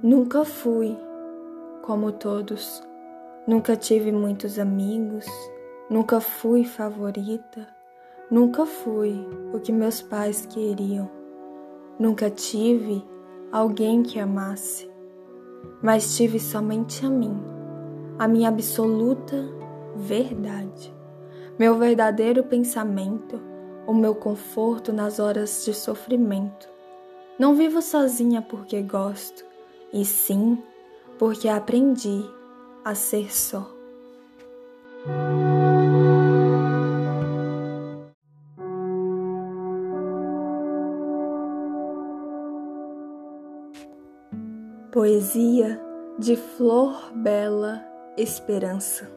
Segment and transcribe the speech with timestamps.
[0.00, 0.96] Nunca fui
[1.82, 2.80] como todos,
[3.48, 5.26] nunca tive muitos amigos,
[5.90, 7.66] nunca fui favorita,
[8.30, 11.10] nunca fui o que meus pais queriam,
[11.98, 13.04] nunca tive
[13.50, 14.88] alguém que amasse,
[15.82, 17.36] mas tive somente a mim,
[18.20, 19.36] a minha absoluta
[19.96, 20.94] verdade,
[21.58, 23.42] meu verdadeiro pensamento,
[23.84, 26.68] o meu conforto nas horas de sofrimento.
[27.36, 29.48] Não vivo sozinha porque gosto,
[29.92, 30.62] e sim
[31.18, 32.24] porque aprendi
[32.84, 33.78] a ser só.
[44.92, 45.80] Poesia
[46.18, 47.84] de Flor Bela
[48.16, 49.08] Esperança.